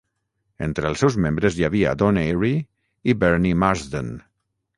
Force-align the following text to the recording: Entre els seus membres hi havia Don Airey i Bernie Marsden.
Entre 0.67 0.87
els 0.91 1.03
seus 1.03 1.17
membres 1.25 1.57
hi 1.59 1.67
havia 1.67 1.91
Don 1.99 2.17
Airey 2.23 2.57
i 3.13 3.17
Bernie 3.25 3.61
Marsden. 3.67 4.11